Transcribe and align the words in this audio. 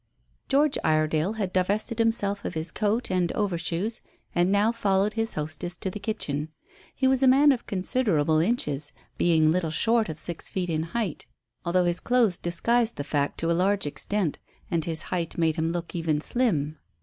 George 0.49 0.79
Iredale 0.83 1.33
had 1.33 1.53
divested 1.53 1.99
himself 1.99 2.43
of 2.43 2.55
his 2.55 2.71
coat 2.71 3.11
and 3.11 3.31
over 3.33 3.55
shoes, 3.55 4.01
and 4.33 4.51
now 4.51 4.71
followed 4.71 5.13
his 5.13 5.35
hostess 5.35 5.77
to 5.77 5.91
the 5.91 5.99
kitchen. 5.99 6.49
He 6.95 7.05
was 7.07 7.21
a 7.21 7.27
man 7.27 7.51
of 7.51 7.67
considerable 7.67 8.39
inches, 8.39 8.93
being 9.19 9.51
little 9.51 9.69
short 9.69 10.09
of 10.09 10.17
six 10.17 10.49
feet 10.49 10.71
in 10.71 10.81
height. 10.97 10.97
He 10.99 11.05
was 11.05 11.11
powerfully 11.13 11.37
built, 11.37 11.61
although 11.75 11.85
his 11.87 11.99
clothes 11.99 12.37
disguised 12.39 12.95
the 12.95 13.03
fact 13.03 13.37
to 13.41 13.51
a 13.51 13.53
large 13.53 13.85
extent, 13.85 14.39
and 14.71 14.85
his 14.85 15.03
height 15.13 15.37
made 15.37 15.57
him 15.57 15.69
look 15.69 15.93
even 15.93 16.19
slim. 16.19 16.79